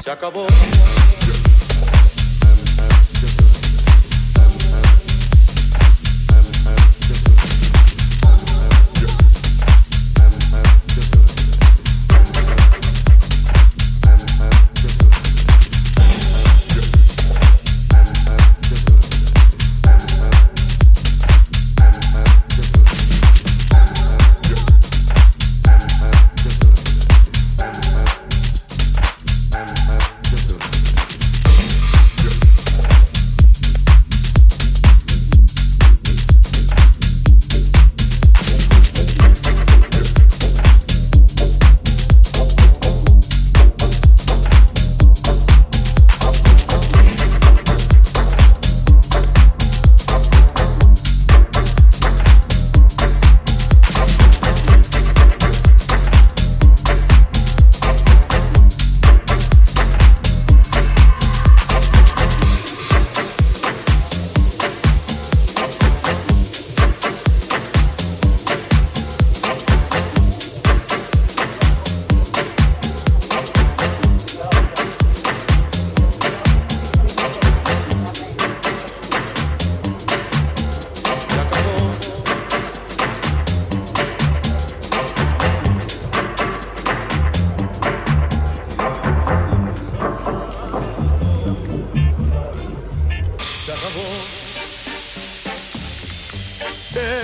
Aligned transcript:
Se 0.00 0.10
acabou. 0.10 0.46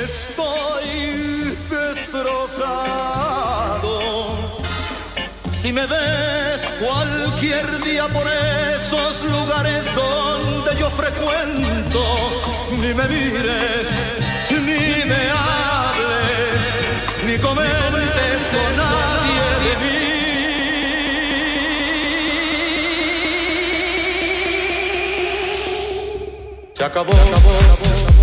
Estoy 0.07 1.57
destrozado. 1.69 2.63
Si 5.61 5.73
me 5.73 5.85
ves 5.87 6.63
cualquier 6.79 7.83
día 7.83 8.07
por 8.09 8.25
esos 8.29 9.25
lugares 9.25 9.83
donde 9.97 10.77
yo 10.79 10.89
frecuento, 10.93 12.01
ni 12.71 12.95
me 12.95 13.09
mires, 13.09 13.89
ni 14.51 15.05
me 15.11 15.23
hables, 15.45 16.61
ni 17.27 17.37
comentes 17.39 18.39
con 18.55 18.77
nadie 18.77 19.45
de 19.65 19.73
mí. 19.83 20.07
Se 26.75 26.85
acabó, 26.85 27.13
se 27.13 27.19
acabó, 27.19 27.51
acabó. 27.75 28.16